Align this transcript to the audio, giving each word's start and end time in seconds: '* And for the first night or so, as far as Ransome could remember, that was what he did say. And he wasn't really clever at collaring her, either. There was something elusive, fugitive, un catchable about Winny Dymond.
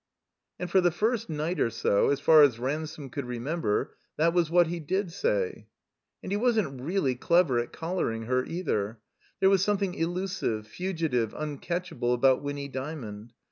'* 0.31 0.59
And 0.59 0.67
for 0.67 0.81
the 0.81 0.89
first 0.89 1.29
night 1.29 1.59
or 1.59 1.69
so, 1.69 2.09
as 2.09 2.19
far 2.19 2.41
as 2.41 2.57
Ransome 2.57 3.11
could 3.11 3.27
remember, 3.27 3.95
that 4.17 4.33
was 4.33 4.49
what 4.49 4.65
he 4.65 4.79
did 4.79 5.11
say. 5.11 5.67
And 6.23 6.31
he 6.31 6.37
wasn't 6.39 6.81
really 6.81 7.13
clever 7.13 7.59
at 7.59 7.71
collaring 7.71 8.23
her, 8.23 8.43
either. 8.43 8.99
There 9.41 9.51
was 9.51 9.63
something 9.63 9.93
elusive, 9.93 10.65
fugitive, 10.65 11.35
un 11.35 11.59
catchable 11.59 12.15
about 12.15 12.41
Winny 12.41 12.67
Dymond. 12.67 13.33